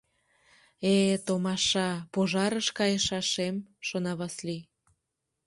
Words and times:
Э, 0.93 0.95
томаша, 1.25 1.89
пожарыш 2.13 2.67
кайышашем,— 2.77 3.55
шона 3.87 4.13
Васлий. 4.19 4.63